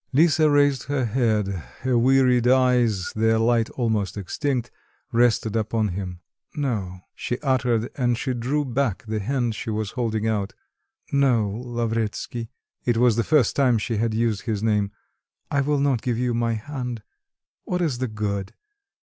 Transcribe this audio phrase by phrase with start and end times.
[0.13, 1.45] Lisa raised her head,
[1.81, 4.71] her wearied eyes, their light almost extinct,
[5.11, 6.21] rested upon him....
[6.55, 10.53] "No," she uttered, and she drew back the hand she was holding out.
[11.11, 12.49] "No, Lavretsky
[12.83, 14.91] (it was the first time she had used this name),
[15.51, 17.03] I will not give you my hand.
[17.65, 18.55] What is the good?